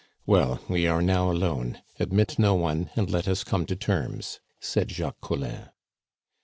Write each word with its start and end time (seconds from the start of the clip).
"Well, 0.25 0.59
we 0.67 0.87
are 0.87 1.03
now 1.03 1.29
alone; 1.29 1.83
admit 1.99 2.39
no 2.39 2.55
one, 2.55 2.89
and 2.95 3.07
let 3.11 3.27
us 3.27 3.43
come 3.43 3.67
to 3.67 3.75
terms," 3.75 4.39
said 4.59 4.89
Jacques 4.89 5.21
Collin. 5.21 5.69